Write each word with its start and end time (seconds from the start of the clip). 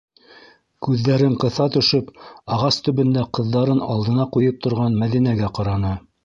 Күҙҙәрен 0.85 1.35
ҡыҫа 1.43 1.67
төшөп, 1.75 2.09
ағас 2.55 2.79
төбөндә 2.87 3.27
ҡыҙҙарын 3.39 3.85
алдына 3.97 4.27
ҡуйып 4.39 4.59
торған 4.69 4.99
Мәҙинәгә 5.05 5.53
ҡараны. 5.61 5.95